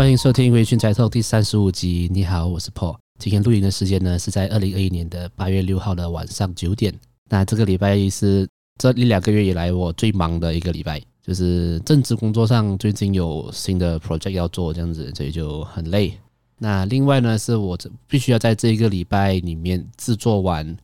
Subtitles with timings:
[0.00, 2.08] 欢迎收听《微醺宅 Talk》第三十五集。
[2.10, 2.96] 你好，我是 Paul。
[3.18, 6.90] 今天录音的时间呢是在二零二一年的八月六号的晚上九点。
[7.28, 16.14] 那这个礼拜是这一两个月以来我最忙的一个礼拜，就是正职工作上最近有新的 project 要做，这样子，所以就很累。
[16.56, 17.78] 那另外呢，是我
[18.08, 20.74] 必须要在这一个礼拜里面制作完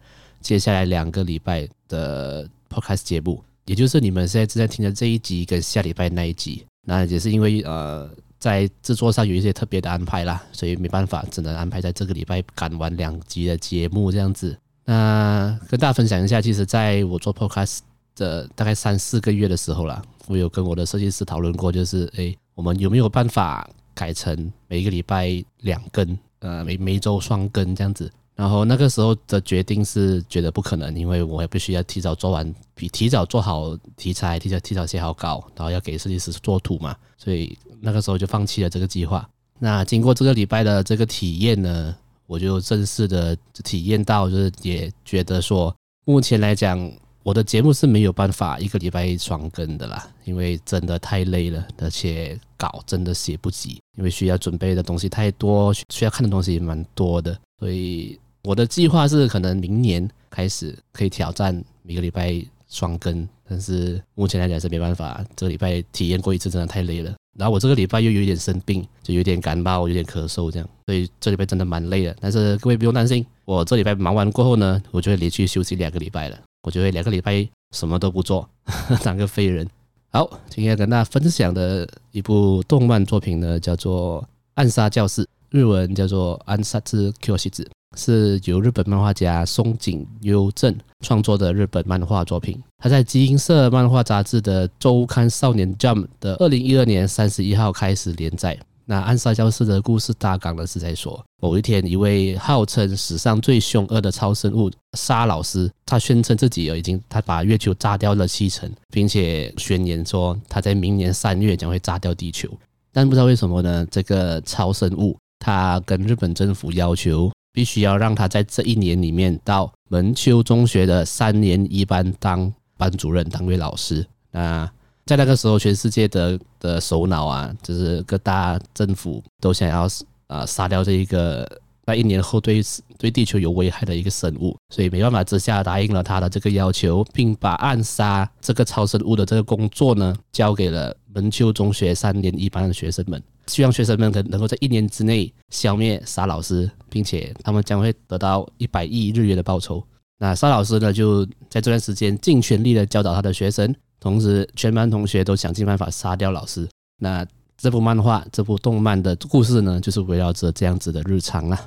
[0.42, 6.66] 接下来两个礼拜的 podcast 节目，也就是你们现在正在听的这一集跟下礼拜那一集。
[6.86, 8.10] 那也是因为呃。
[8.46, 14.56] 在制作上有一些特别的安排啦，所以没办法，只能安排在这个礼拜赶完两集的节目这样子。
[14.84, 17.80] 那跟大家分享一下，其实在我做 podcast
[18.14, 28.08] 的大概三四个月的时候啦，我有跟我的设计师讨论过，就是诶，我们有没有办法改成每一个礼拜两更，呃，每每周双更这样子。
[28.36, 39.26] 然后那个时候的决定是觉得不可能，因为我也必须要提早做完，比提早做好题材，提早提早写好稿，然后要给设计师做图嘛，所以那个时候就放弃了这个计划。
[39.58, 58.20] 那经过这个礼拜的这个体验呢，我就正式的体验到，就是也觉得说，目前来讲，我的节目是没有办法一个礼拜双更的啦，因为真的太累了，而且稿真的写不及，因为需要准备的东西太多，需要看的东西也蛮多的，所以。
[58.46, 65.20] 我的计划是可能明年开始可以挑战每个礼拜双更，但是目前来讲是没办法。
[65.34, 67.12] 这个礼拜体验过一次，真的太累了。
[67.36, 72.16] 然后我这个礼拜又有一点生病，就有点感冒，有点咳嗽这样，所以这礼拜真的蛮累的。
[72.20, 76.38] 但是各位不用担心，我这礼拜忙完过后呢，我就会连续休息两个礼拜了。
[76.62, 78.48] 我就会两个礼拜什么都不做，
[79.02, 79.68] 当个废人。
[80.12, 84.22] 好，今天跟大家分享的一部动漫作品呢，叫做
[84.54, 87.64] 《暗杀教室》，日文叫做《暗杀之 Q 西子》。
[87.96, 92.60] 是由日本漫画家松井优正创作的日本漫画作品。
[92.78, 98.58] 他在集英社漫画杂志的周刊少年 Jump 的二零一二年三十一号开始连载。
[98.88, 112.48] 那暗杀教室的故事大纲呢是在说，某一天，一位号称史上最凶恶的超生物沙老师，他宣称自己已经他把月球炸掉了七成，并且宣言说他在明年三月将会炸掉地球。
[112.92, 113.84] 但不知道为什么呢？
[113.90, 117.28] 这个超生物他跟日本政府要求。
[117.56, 124.06] 必须要让他在这一年里面到门丘中学的三年一班当班主任，当位老师。
[124.30, 124.70] 那
[125.06, 129.88] 在那个时候，全世界的的首脑啊，就是各大政府都想要
[130.26, 131.50] 啊杀掉这一个
[131.86, 132.60] 那一年后对
[132.98, 143.22] 对地球有危害的一个生物，所以没办法之下答应了他的这个要求，并把暗杀这个超生物的这个工作呢交给了门丘中学三年一班的学生们。
[143.46, 149.82] 希望学生们能能够在一年之内消灭沙老师，并且他们将会得到一百亿日元的报酬。
[150.18, 156.68] 那沙老师呢，就在这段时间尽全力的教导他的学生，同时全班同学都想尽办法杀掉老师。
[156.98, 157.24] 那
[157.56, 161.58] 这部漫画、这部动漫的故事呢，就是围绕着这样子的日常啦。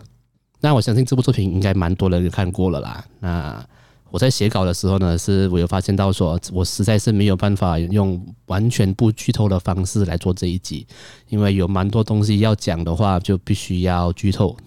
[0.59, 3.05] 那我相信这部作品应该蛮多人看过了啦。
[3.19, 3.65] 那
[4.11, 10.87] 我在写稿的时候呢，是我有发现到说，我实在是没有办法用完全不剧透的方式来做这一集，
[11.27, 14.57] 因为有蛮多东西要讲的话，就必须要剧透。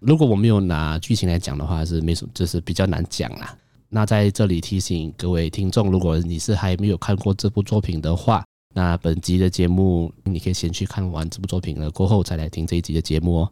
[0.00, 3.56] 如果我没有拿剧情来讲的话，是没什么，就是比较难讲啦。
[3.88, 8.44] 那在这里提醒各位听众，如果你是还没有看过这部作品的话，
[8.74, 13.50] 那本集的节目你可以先去看完这部作品了，过后再来听这一集的节目哦。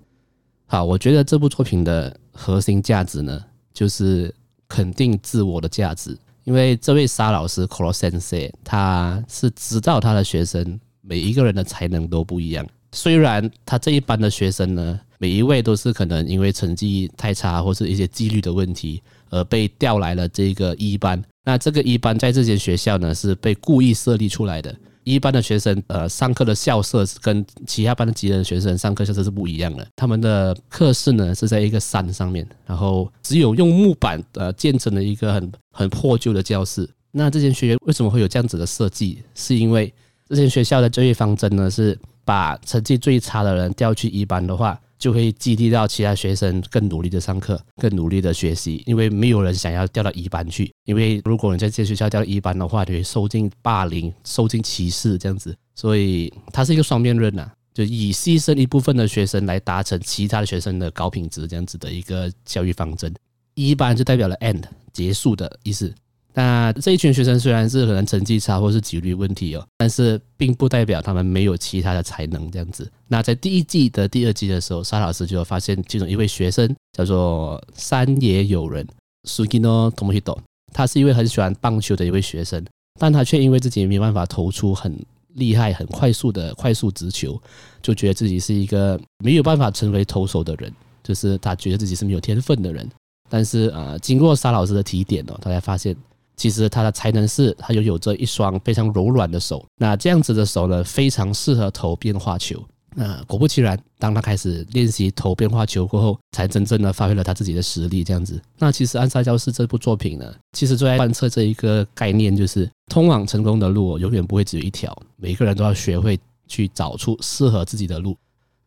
[0.66, 3.42] 好，我觉得这部作品的核心价值呢，
[3.72, 4.34] 就是。
[4.68, 12.66] 肯定自我的价值，因为这位沙老师 Koro Sensei，他是知道他的学生每一个人的才能都不一样。
[12.92, 21.22] 虽然他这一班的学生呢，每一位都是可能因为成绩太差或是一些纪律的问题而被调来了这个一班。
[21.44, 24.74] 那这个一班在这间学校呢，是被故意设立出来的。
[25.14, 29.86] 一班的学生，呃，上课的校舍跟其他班的级的学生上课校舍是不一样的。
[29.96, 36.88] 他们的课室呢是在一个山上面，然后只有用木板呃建成了一个很 很破旧的教室。
[37.10, 39.22] 那这间学校为什么会有这样子的设计？
[39.34, 39.92] 是因为
[40.28, 44.78] 这间学校的教育方针呢是把成绩最差的人调去一班的话。
[44.98, 63.14] 就会激励到其他学生更努力的上课，更努力的学习，因为没有人想要调到一班去，因为如果你在这学校调到一班的话，你会受尽霸凌、受尽歧视这样子，所以它是一个双面刃呐，就以牺牲一部分的学生来达成其他学生的高品质这样子的一个教育方针。
[63.54, 64.62] 一班就代表了 end
[64.92, 65.94] 结束的意思。
[66.38, 72.88] 那这一群学生虽然是可能成绩差或是纪律问题哦，但是并不代表他们没有其他的才能这样子。
[73.08, 78.86] 那在第一季的第二季的时候，沙老师就发现其中一位学生叫做山野友人
[79.28, 80.38] Sugino Tomohito，
[80.72, 82.64] 他是一位很喜欢棒球的一位学生，
[83.00, 84.96] 但他却因为自己没有办法投出很
[85.34, 87.36] 厉害、很快速的快速直球，
[87.82, 92.88] 就觉得自己是一个没有办法成为投手的人，就是他觉得自己是没有天分的人。
[93.28, 95.96] 但是啊、呃，经过沙老师的提点哦，他才发现
[96.38, 102.64] 其实他的才能是他拥有着一双非常柔软的手，那这样子的手呢，非常适合投变化球。
[102.94, 108.02] 那果不其然，当他开始练习投变化球过后，才真正的发挥了他自己的实力。
[108.02, 116.18] 这样子，那其实《暗杀教室》这部作品呢，其实最在贯彻这一个概念，就是通往成功的路永远不会只有一条，每个人都要学会
[116.48, 118.16] 去找出适合自己的路。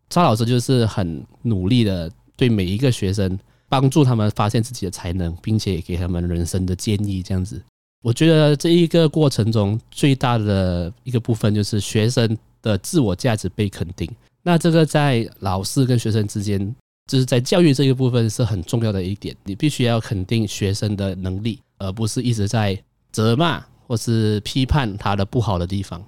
[0.10, 3.38] 沙老师就是很努力的对每一个学生
[3.72, 7.24] 帮助他们发现自己的才能，并且给他们人生的建议。
[7.24, 7.64] 这样子，
[8.04, 12.38] 我觉得这一个过程中最大的一个部分就是学生。
[12.64, 14.08] 的自我价值被肯定，
[14.44, 16.60] 那这个在老师跟学生之间，
[17.12, 19.36] 就是在教育这个部分是很重要的一点。
[19.44, 22.80] 你必须要肯定学生的能力，而不是一直在
[23.12, 26.00] 责骂或是批判他的不好的地方。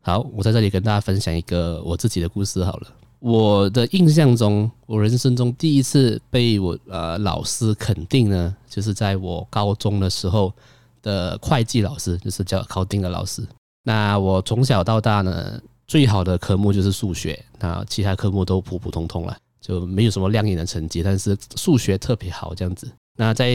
[0.00, 2.86] 好，我在这里跟大家分享一个我自己的故事好了。
[3.24, 10.52] 我的印象中，我人生中第一次被我呃老师肯定呢，就是在我高中的时候
[11.00, 13.42] 的会计老师，就是叫考丁的老师。
[13.82, 21.02] 那我从小到大呢，最好的科目就是数学，那其他科目都普普通通了，就没有什么亮眼的成绩。
[21.02, 22.86] 但是数学特别好这样子。
[23.16, 23.54] 那在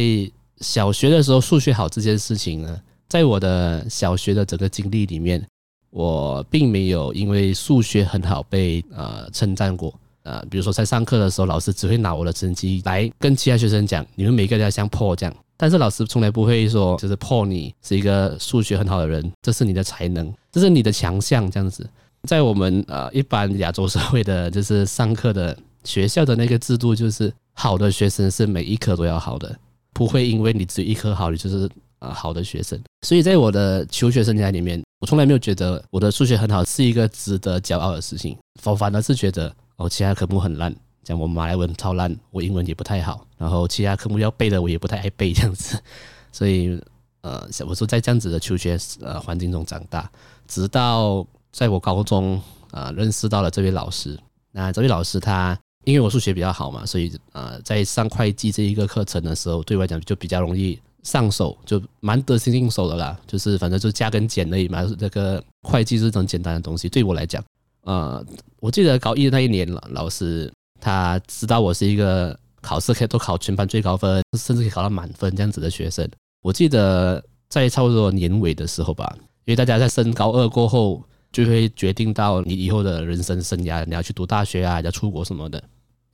[0.62, 5.48] 小学的时候，数学好这件事情呢，在我的小学的整个经历里面，
[5.90, 9.94] 我并没有因为数学很好被呃称赞过。
[10.24, 15.36] 呃，比如说在上课的时候，老师只会拿我的成绩来跟其他学生讲，你们每个人要像 Paul 这样。
[15.58, 21.90] 但是老师从来不会说，就是 Paul 你是一个数学很好的人，这是你的才能，这是你的强项这样子。
[22.24, 29.58] 在我们呃一般亚洲社会的，就是上课的学校的那个制度，就是好的学生是每一科都要好的，
[29.94, 31.68] 不会因为你只有一科好，你就是
[32.00, 32.80] 呃好的学生。
[33.02, 45.82] 所以在我的求学生涯里面，我从来没有觉得我的数学很好是一个值得骄傲的事情，我反而是觉得哦，其他科目很烂，像我马来文超烂，我英文也不太好，然后其他科目要背的我也不太爱背这样子。
[46.32, 46.82] 所以
[47.22, 50.10] 呃，我说在这样子的求学呃环境中长大，
[50.48, 51.26] 直到。
[51.52, 54.16] 在我高中啊，认识到了这位老师。
[54.52, 63.20] 那这位老师他因为我数学比较好嘛，所以呃，在上会计这一个课程的时候，对我来讲就比较容易上手，就蛮得心应手的啦。
[63.28, 64.84] 就是反正就加跟减而已嘛。
[64.98, 67.44] 这个会计这种简单的东西，对我来讲，
[67.84, 68.26] 呃，
[68.60, 76.10] 我记得高一那一年，老师他知道我是一个考试可以都考全班最高分，甚至可以考到满分这样子的学生。
[76.42, 79.16] 我记得在差不多年尾的时候吧，
[79.46, 81.04] 因为大家在升高二过后。
[81.32, 85.64] 就会决定到你以后的人生生涯，你要去读大学啊，要出国什么的。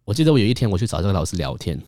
[0.03, 1.81] 我记得我有一天我去找这个老师聊天，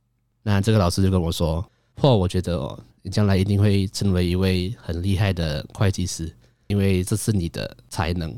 [0.44, 1.62] 那这个老师就跟我说
[2.02, 6.32] ：“或，我觉得哦，你将来一定会成为一位很厉害的会计师，
[6.68, 8.34] 因为这是你的才能，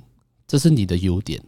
[0.48, 1.42] 这是你的优点。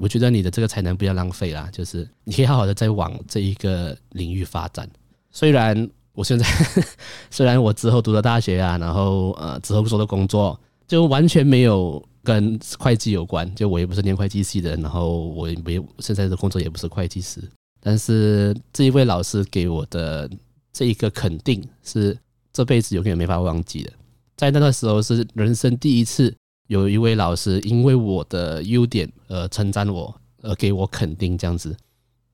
[0.00, 4.88] 我觉得你的这个才能不要浪费啦，就是你可以好好的再往这一个领域发展。
[5.30, 6.46] 虽然我现在，
[7.30, 10.58] 虽然我之后读了大学啊，然后呃之后做的工作
[10.88, 17.40] 就完全没有。”跟会计有关，就我也不是念会计系的，然后我也没现在的工作也不是会计师，
[17.78, 20.28] 但是这一位老师给我的
[20.76, 22.14] 这一个肯定是
[22.52, 23.90] 这辈子永远没法忘记的。
[24.36, 26.34] 在那个时候是人生第一次
[26.66, 31.74] 有一位老师因为我的优点而称赞我，而给我肯定这样子。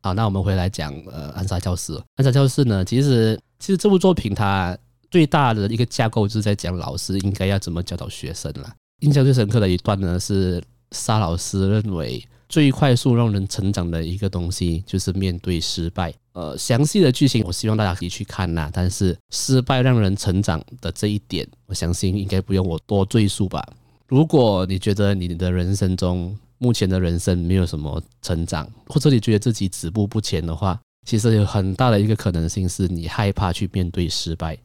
[0.00, 1.94] 好，那我们回来讲呃暗杀教室。
[2.16, 4.76] 暗杀教室呢，其实其实这部作品它
[5.08, 8.74] 最大的一个架构就是在讲老师应该要怎么教导学生了。
[9.02, 12.20] 印象最深刻的一段呢，是沙老师认为
[12.52, 16.12] 最快速让人成长的一个东西就是面对失败。
[16.34, 18.68] 呃，详细的剧情我希望大家可以去看呐。
[18.70, 23.66] 但是失败让人成长的这一点，我相信应该不用我多赘述吧。
[24.06, 34.58] 如果你觉得你的人生中目前的人生没有什么成长，或者你觉得自己止步不前的话，其实有很大的一个可能性是你害怕去面对失败。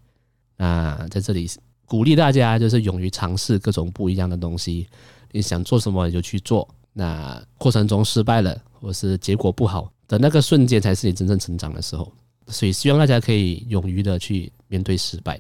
[0.58, 1.50] 那在这里。
[1.86, 4.86] 鼓励大家就是勇于尝试各种不一样的东西，
[5.32, 6.68] 你想做什么你就去做。
[6.98, 12.12] 那过程中失败了，或是结果不好的那个瞬间，才是你真正成长的时候。
[12.48, 15.40] 所以希望大家可以勇于的去面对失败。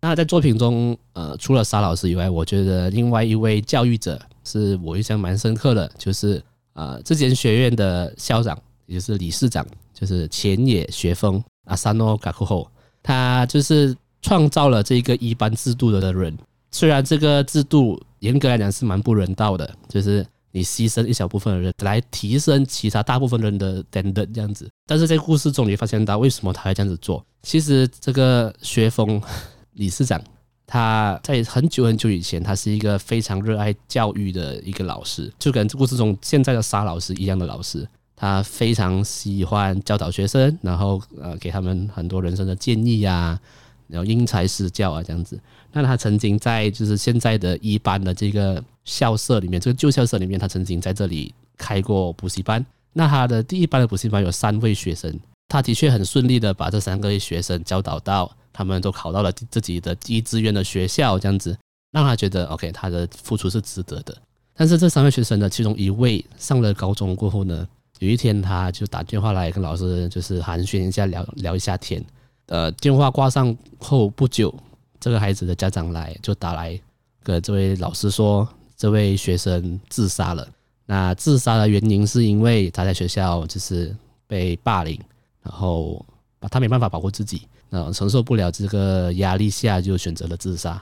[0.00, 12.68] 那在作品中，呃，除了沙老师以外，我觉得另外一位教育者是我印象蛮深刻的，就是呃，这间学院的校长，也就是理事长，就是浅野学风阿萨诺卡库后，
[13.02, 13.96] 他就是。
[14.22, 16.36] 创造了这个一班制度的人，
[16.72, 27.22] 虽然这个制度严格来讲是蛮不人道的，就是你牺牲一小部分的人来提升其他大部分人的等等这样子，但是在故事中你发现到为什么他会这样子做？
[27.42, 29.20] 其实这个学丰
[29.74, 30.18] 理事长
[30.66, 37.86] 他在很久很久以前，他是一个非常热爱教育的一个老师，就跟故事中现在的沙老师一样的老师。
[38.16, 43.40] 他非常喜欢教导学生，然后呃给他们很多人生的建议呀、啊，
[43.88, 45.38] 然后因材施教啊这样子。
[45.70, 52.64] 那他曾经在就是现在的一班的这个校舍里面，这个旧校舍里面，他曾经在这里开过补习班。
[52.94, 58.34] 那他的第一班的补习班有三位学生，他的确很顺利的把这三个学生教导到。
[58.58, 61.54] 他们都考到了自己的第一志愿的学校，这样子
[61.92, 64.16] 让他觉得 OK，他的付出是值得的。
[64.54, 72.02] 但是这三位学生呢，其中一位上了高中过后呢，有一天他就打电话来跟老师，就是寒暄一下，聊聊一下天。
[72.46, 74.58] 呃，电话挂上后不久，
[74.98, 76.80] 这个孩子的家长来就打来
[77.22, 80.46] 跟这位老师说，这位学生自杀了。
[80.84, 83.94] 那自杀的原因是因为他在学校就是
[84.26, 85.00] 被霸凌，
[85.42, 86.04] 然后
[86.50, 87.42] 他没办法保护自己。
[87.68, 90.80] 那，承受不了这个压力下，就选择了自杀。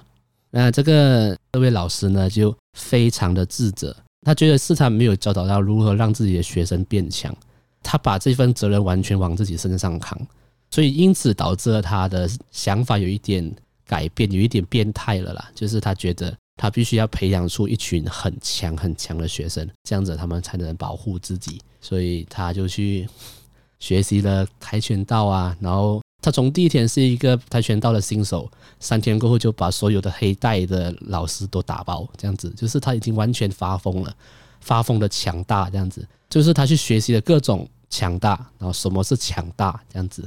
[0.50, 7.34] 那这个这位老师呢，就非常的自责，他觉得是他没有教导到如何让自己的学生变强，
[7.82, 10.16] 他把这份责任完全往自己身上扛，
[10.70, 13.50] 所以因此导致了他的想法有一点
[13.86, 15.50] 改变，有一点变态了啦。
[15.54, 23.08] 就是他觉得他必须要培养出一群很强很强的学生，这样子他们才能保护自己，所以他就去
[23.78, 26.00] 学习了跆拳道啊，然后。
[26.22, 34.16] 他从第一天是一个跆拳道的新手，三天过后就把所有的黑带的老师都打爆，这样子就是他已经完全发疯了，
[34.58, 40.26] 发疯的强大这样子，就是他去学习了各种强大，然后什么是强大这样子。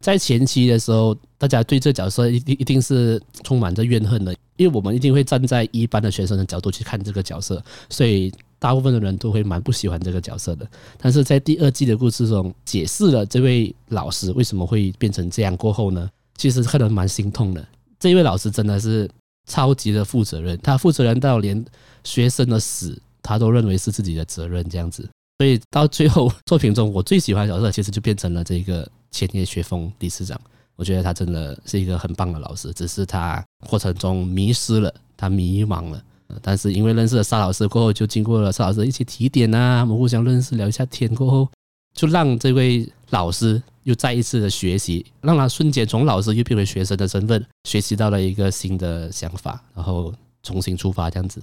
[0.00, 8.32] 在前期的时候，大家对这角色一定一定是充满着怨恨的，因为我们一定会站在一般的学生的角度去看这个角色，所以。
[8.62, 17.66] 大部分的人都会蛮不喜欢这个角色的，但是在第二季的故事中解释了这位老师为什么会变成这样过后呢，其实看得蛮心痛的。
[17.98, 19.08] 这位老师真的是
[19.48, 21.64] 超级的负责任，他负责任到连
[22.04, 25.08] 学生的死他都认为是自己的责任这样子。
[25.38, 30.40] 所以到最后作品中，我最喜欢的角色其实就变成了这个千叶学风理事长。
[30.76, 36.02] 我觉得他真的是一个很棒的老师，只是他过程中迷失了，他迷茫了。
[36.40, 41.48] 但是因为认识了沙老师过后，就经过了沙老师一起提点啊，我们互相认识聊一下天过后，
[41.92, 51.42] 就让这位老师又再一次的学习，让他瞬间从老师又变为学生的身份，学习到了一个新的想法，然后重新出发这样子。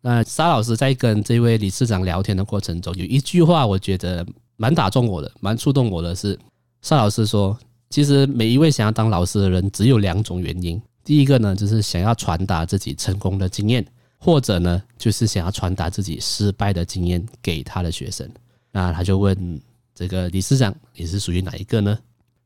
[0.00, 4.26] 那沙老师在跟这位理事长聊天的过程中，有一句话我觉得
[4.56, 6.38] 蛮打中我的，蛮触动我的是，
[6.82, 7.58] 邵老师说，
[7.90, 13.86] 其实每一位想要当老师的人，只有两种原因，第一个呢，就是想要传达自己成功的经验。
[14.20, 18.28] 或者呢，就是想要传达自己失败的经验给他的学生。
[18.72, 19.60] 那他就问
[19.94, 21.96] 这个理事长，你是属于哪一个呢？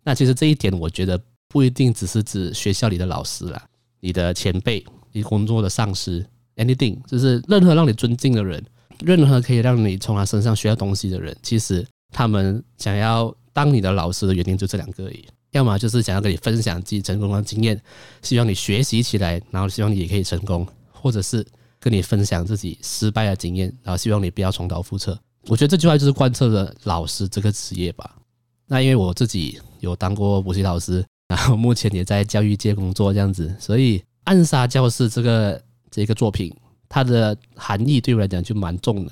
[0.04, 3.64] 那其实这一点，我觉得不一定只是指学校里的老师啦，
[4.00, 6.22] 你的前辈、你工作的上司
[6.56, 8.62] ，anything，就是任何让你尊敬的人，
[9.00, 15.24] 任何可以让你从他身上学到东西的人，其实他们想要当你的老师的原因就这两个而已。
[15.50, 17.80] 要么就是想要跟你分享自己成功的经验，
[18.22, 21.46] 希望你学习起来，然后希望你也可以成功，或者是。
[21.84, 25.18] 跟你分享自己失败的经验，然后希望你不要重蹈覆辙。
[25.48, 28.18] 我觉得这句话就是贯彻了老师这个职业吧。
[28.68, 36.54] 那因为我自己有当过补习老师，然后目前也在教育界工作这样子，所以《暗杀教室》这个这个作品，
[36.88, 39.10] 它的含义对我来讲就蛮重的。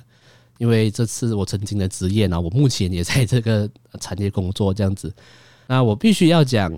[0.60, 5.10] 因为这次我曾经的职业呢，我目前也在这个产业工作这样子。
[5.66, 6.70] 那我必须要讲，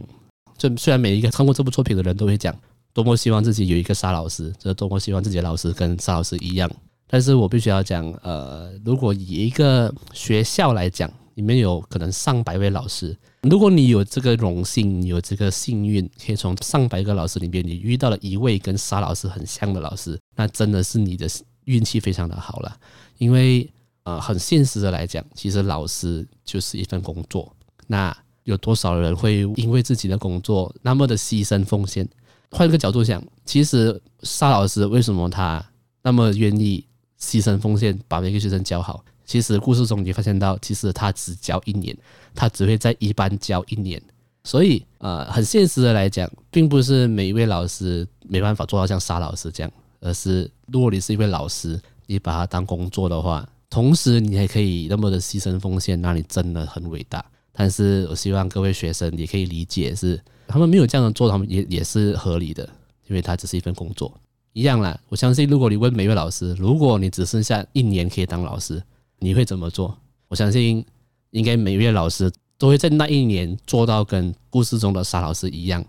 [0.56, 2.56] 就虽然每一个看过这部作品的人都会讲。
[2.94, 6.70] 多么希望自己有一个沙老师，这多么希望自己的老师跟沙老师一样。
[7.08, 13.16] 但是我必须要讲，呃，如果以一个学校来讲，里面有可能上百位老师，
[13.48, 21.26] 如果你有这个荣幸，有这个幸运，可以从上百个老师里面，你遇到了一位跟沙老师很像的老师，那真的是你的
[21.64, 22.76] 运气非常的好了。
[23.18, 23.68] 因为，
[24.04, 27.54] 呃，很现实的来讲，其实老师就是一份工作。
[27.86, 32.08] 那有多少人会因为自己的工作那么的牺牲奉献？
[32.50, 35.64] 换个角度想，其实沙老师为什么他
[36.02, 36.84] 那么愿意
[37.20, 39.04] 牺牲奉献，把每个学生教好？
[39.24, 41.96] 其实故事中你发现到，其实他只教一年，
[42.34, 44.02] 他只会在一班教一年。
[44.44, 57.24] 所以，呃，很现实的来讲，并不是每一位老师没办法做到像沙老师这样，而是如果你是一位老师，你把它当工作的话，同时你还可以那么的牺牲奉献，那你真的很伟大。
[57.52, 60.20] 但是我希望各位学生也可以理解是。
[60.48, 62.68] 他们没有这样的做，他们也也是合理的，
[63.06, 64.12] 因为他只是一份工作，
[64.52, 64.98] 一样啦。
[65.08, 68.82] 我相信，如果你问每位老师，如果你只剩下一年可以当老师，
[69.18, 69.96] 你会怎么做？
[70.28, 70.84] 我相信，
[71.30, 75.82] 应该每位老师都会在那一年做到跟故事中的沙老师一样。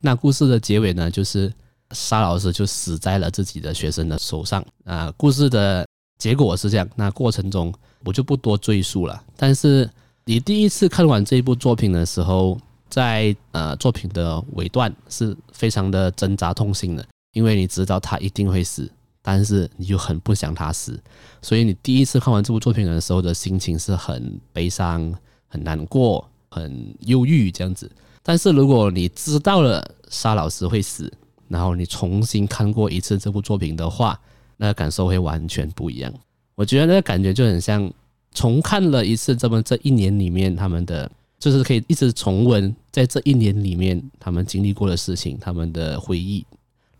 [0.00, 1.52] 那故事的结尾呢，就是
[1.92, 5.12] 沙老师就死在了自己的学生的手上啊。
[5.16, 5.86] 故事的
[6.18, 7.72] 结果是这样，那过程中
[8.04, 9.22] 我就不多赘述了。
[9.36, 9.88] 但是
[10.24, 20.98] 你第一次看完这部作品的时候，在呃作品的尾段是非常的挣扎痛心的，因为你知道他一定会死，但是你就很不想他死，
[21.42, 25.12] 所以你第一次看完这部作品的时候的心情是很悲伤、
[25.46, 27.74] 很难过、很忧郁这样。
[27.74, 27.90] 子。
[28.22, 31.12] 但是如果你知道了沙老师会死，
[31.48, 34.18] 然后你重新看过一次这部作品的话，
[34.56, 36.12] 那感受会完全不一样。
[36.54, 37.90] 我觉得那个感觉就很像
[38.32, 46.44] 重看了一次这么这一年里面他们的，就是可以一直重温在这一年里面他们经历过的事情、他们的回忆、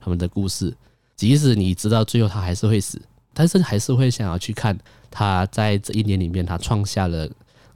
[0.01, 0.75] 他们的故事。
[1.17, 3.01] 即使你知道最后他还是会死，
[3.33, 4.79] 但是还是会想要去看
[5.11, 7.29] 他在这一年里面他创下了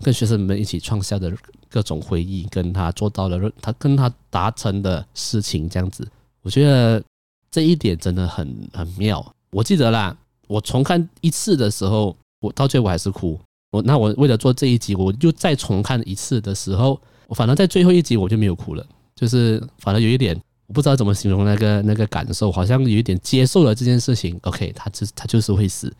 [0.02, 1.32] 跟学生们一起创下的。
[1.70, 6.08] 各种回忆，跟他做到了，他跟他达成的事情，这样子，
[6.42, 7.02] 我觉得
[7.50, 9.25] 这一点真的很很妙。
[9.50, 10.16] 我记得啦，
[10.47, 13.38] 我重看一次的时候，我到最后我还是哭。
[13.71, 24.38] 我那我为了做这一集，我就再重看一次的时候，我反正在最后一集我就没有哭了，就是反正有一点我不知道怎么形容那个那个感受，好像有一点接受了这件事情。
[24.42, 25.92] OK，他就他就是会死，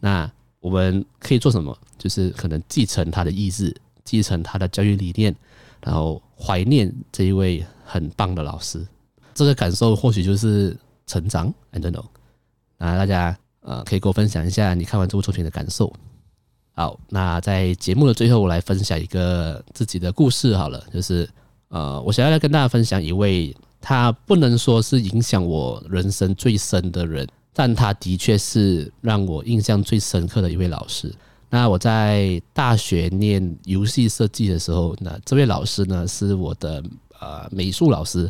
[0.00, 1.76] 那我们可以做什么？
[1.98, 3.74] 就是可能继承他的意志。
[4.04, 5.34] 继承他的教育理念，
[5.80, 8.86] 然后怀念这一位很棒的老师，
[9.34, 10.76] 这个感受或许就是
[11.06, 11.52] 成长。
[11.72, 12.04] I don't know。
[12.78, 15.92] 那大家呃可以跟我分享一下你看完这部作品的感受。
[16.76, 21.28] 好，那在节目的最后，我来分享一个自己的故事好了，就是
[21.68, 31.14] 呃，我想要来跟大家分享一位，他不能说是影响我人生最深的人，但他的确是让我印象最深刻的一位老师。
[31.48, 36.82] 那我在大学念游戏设计的时候，那这位老师呢是我的
[37.20, 38.28] 呃美术老师，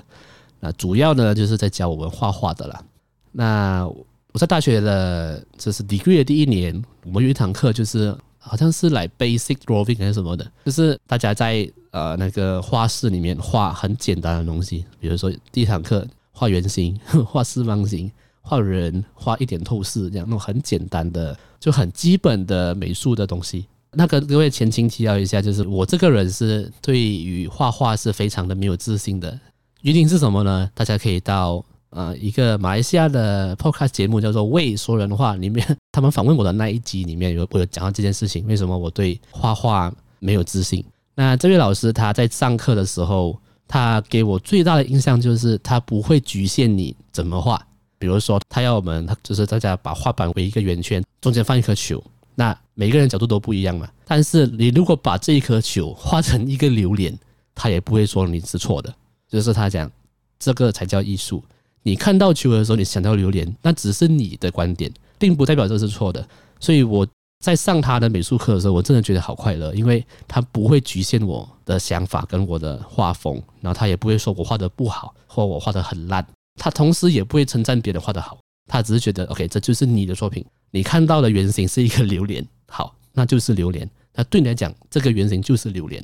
[0.65, 2.83] 那主要呢就是在教我们画画的啦。
[3.31, 3.87] 那
[4.33, 18.11] 我在大学的这是 degree 的第一年，我们有一堂课就是好像是来 basic drawing 还是什么的，就是大家在呃那个画室里面画很简单的东西，比如说第一堂课画圆形、 画四方形。
[18.47, 23.65] 画人画一点透视，这样那种很简单的，就很基本的美术的东西。
[23.93, 29.41] 那个各位前情提要一下，就是我这个人是对于画画是非常的没有自信的。
[29.85, 30.71] 原因是什么呢？
[30.73, 40.83] 大家可以到呃一个马来西亚的 podcast 节目叫做《未说人话》里面，他们访问我的那一集里面有我有讲到这件事情，为什么我对画画没有自信？
[41.15, 47.63] 那这位老师他在上课的时候，他给我最大的印象就是他不会局限你怎么画。
[47.99, 52.03] 比如说，他要我们，就是大家把画板围一个圆圈，中间放一颗球。
[52.35, 53.87] 那每个人角度都不一样嘛。
[54.07, 57.15] 但是你如果把这一颗球画成一个榴莲，
[57.55, 58.91] 他也不会说你是错的。
[59.35, 59.91] 就是他讲，
[60.39, 61.43] 这个才叫艺术。
[61.83, 66.27] 你看到球的时候，你想到榴莲，那只是你的观点，并不代表这是错的。
[66.61, 67.07] 所以我
[67.41, 76.25] 在上他的美术课的时候，我真的觉得好快乐，因为他不会局限我的想法跟我的画风，然后他也不会说我画的不好，或我画的很烂。
[76.55, 80.45] 他同时也不会称赞别人画得好，他只是觉得 OK，这就是你的作品。
[80.71, 83.89] 你看到的原型是一个榴莲，好，那就是榴莲。
[84.15, 86.03] 那对你来讲，这个原型就是榴莲。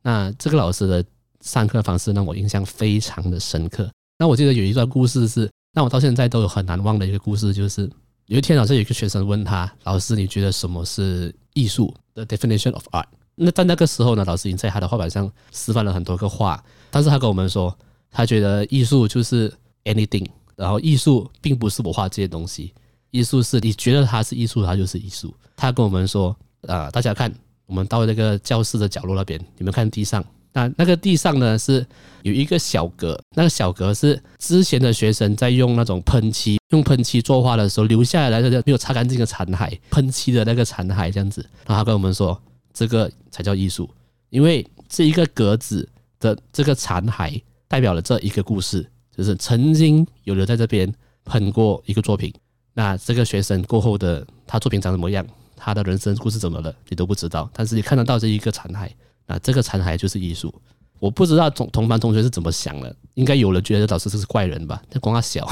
[0.00, 1.04] 那这个老师的
[1.44, 3.88] 上课方式让我印象非常的深刻。
[4.18, 7.88] 那我记得有一段故事是让我到现在都有很难忘的一个故事，就是
[8.26, 13.06] 有一天老师有一个学生问他：“老师，你觉得什么是艺术？”The definition of art。
[13.36, 17.76] 那在那个时候呢，老师已经在他的画板上示范了很多个画，但是他跟我们说，
[18.10, 19.52] 他觉得艺术就是。
[19.86, 20.26] anything，
[20.56, 22.72] 然后艺术并不是我画这些东西，
[23.10, 25.30] 艺术是你觉得它是艺术，它就是艺术。
[25.54, 26.30] 他跟我们说，
[26.62, 27.30] 啊、呃，大家看，
[27.66, 31.86] 我们到那个教室的角落那边，你们看地上，那那个地上呢是
[32.22, 41.44] 有一个小格，那个小格是之前的学生在用那种喷漆，用喷漆作画的时候留下来的没有擦干净的残骸，喷漆的那个残骸这样子。
[41.66, 42.40] 然后他跟我们说，
[42.72, 43.90] 这个才叫艺术，
[44.30, 45.86] 因为这一个格子
[46.18, 48.88] 的这个残骸代表了这一个故事。
[49.16, 50.92] 就是曾经有人在这边
[51.24, 52.34] 喷过一个作品，
[52.72, 55.24] 那这个学生过后的他作品长什么样，
[55.56, 57.48] 他的人生故事怎么了，你都不知道。
[57.54, 58.90] 但是你看得到这一个残骸，
[59.26, 60.54] 那这个残骸就是艺术。
[60.98, 64.82] 我不知道同同班同学是怎么想的，应该有人觉得老师这是怪人吧？
[64.90, 65.48] 他光他小，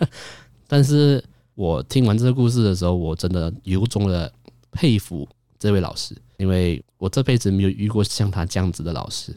[0.66, 1.22] 但是
[1.54, 4.32] 我听完这个故事的时候，我真的由衷的
[4.72, 9.34] 佩服这位老师，因为我这辈子没有遇过像他这样子的老师。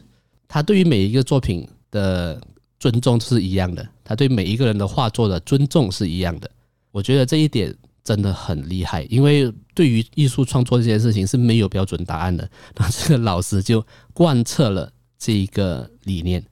[0.48, 2.40] 他对于每一个作品的。
[2.82, 6.50] 尊重是一样的，他对每一个人的画作的尊重是一样的。
[6.90, 7.72] 我觉得这一点
[8.04, 12.48] 真的很厉害，因为对于艺术创作这件事情是没有标准答案的。
[12.76, 16.44] 那这个老师就贯彻了这一个理念：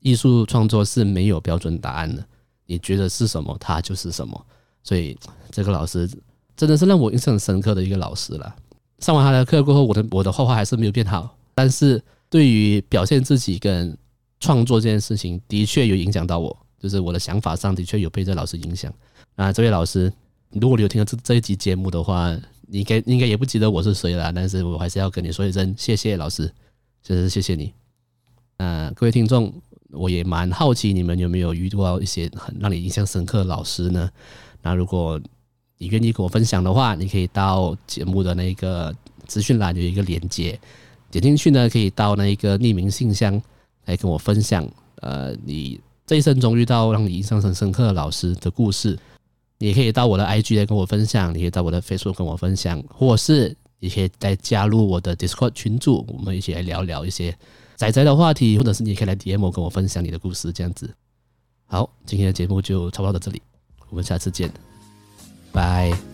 [0.00, 2.24] 艺术创作是没有标准答案的。
[2.66, 4.46] 你觉得是什么，他就是什么。
[4.82, 5.18] 所以
[5.50, 6.08] 这个老师
[6.56, 8.54] 真的是让我印象很深刻的一个老师了。
[8.98, 13.96] 上完他的课过后，我的我的画画还是没有变好，但是对于表现自己跟
[14.38, 18.92] 创作这件事情，的确有影响到我，就是我的想法上的确有被这老师影响。
[19.36, 20.12] 啊，这位老师，
[20.52, 22.36] 如果你有听到这这一集节目的话，
[22.66, 26.52] 你应该应该也不记得我是谁了，但是我还是要跟你说一声谢谢老师，
[27.02, 27.72] 就是谢谢你。
[28.56, 29.52] 啊，各位听众，
[29.90, 34.10] 我也蛮好奇你们有没有遇到一些很让你印象深刻的老师呢？
[34.62, 35.20] 那如果
[35.78, 38.94] 你愿意跟我分享的话，你可以到节目的那个
[39.26, 40.58] 资讯栏有一个链接，
[41.10, 43.40] 点进去呢，可以到那一个匿名信箱
[43.86, 44.68] 来跟我分享。
[44.96, 48.98] 呃，你这一生中遇到让你印象很深刻的老师的故事，
[49.62, 57.36] 你可以到我的 IG 来跟我分享，你可以到我的 Facebook 跟我分享，或是你可以再加入我的 Discord 群组，我们一起来聊聊一些
[57.76, 60.92] 仔仔的话题，或者是你可以来 DM 跟我分享你的故事，这样子。
[61.66, 63.42] 好，今天的节目就差不多到这里，
[63.90, 64.50] 我们下次见。
[65.52, 66.09] 拜。